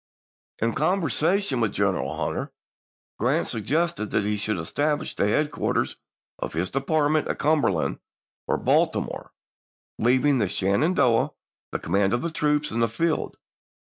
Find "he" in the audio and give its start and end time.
4.23-4.35